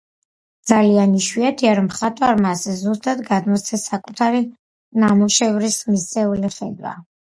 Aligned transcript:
ძალიან 0.69 1.13
იშვიათია, 1.19 1.75
რომ 1.81 1.91
მხატვარმა 1.91 2.55
ასე 2.59 2.75
ზუსტად 2.81 3.23
გადმოსცეს 3.31 3.87
საკუთარი 3.93 4.45
ნამუშევრის 5.07 5.83
მისეული 5.97 6.57
ხედვა. 6.63 7.01